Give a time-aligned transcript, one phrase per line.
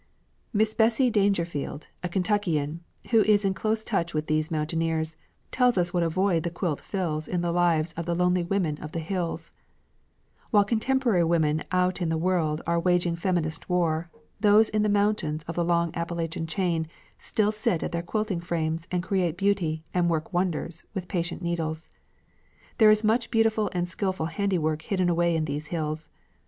[0.51, 2.79] Miss Bessie Daingerfield, a Kentuckian,
[3.11, 5.15] who is in close touch with these mountaineers,
[5.51, 8.79] tells us what a void the quilt fills in the lives of the lonely women
[8.79, 9.51] of the hills:
[10.49, 14.09] "While contemporary women out in the world are waging feminist war,
[14.39, 16.87] those in the mountains of the long Appalachian chain
[17.19, 21.91] still sit at their quilting frames and create beauty and work wonders with patient needles.
[22.79, 26.09] There is much beautiful and skilful handiwork hidden away in these hills.